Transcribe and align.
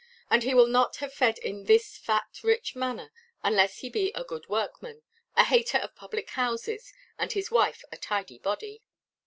And 0.31 0.41
he 0.41 0.55
will 0.55 0.65
not 0.65 0.95
have 0.95 1.13
fed 1.13 1.37
in 1.37 1.65
this 1.65 1.95
fat 1.99 2.39
rich 2.41 2.75
manner 2.75 3.11
unless 3.43 3.81
he 3.81 3.89
be 3.91 4.11
a 4.15 4.23
good 4.23 4.49
workman, 4.49 5.03
a 5.35 5.43
hater 5.43 5.77
of 5.77 5.95
public–houses, 5.95 6.91
and 7.19 7.31
his 7.31 7.51
wife 7.51 7.83
a 7.91 7.97
tidy 7.97 8.39
body. 8.39 8.81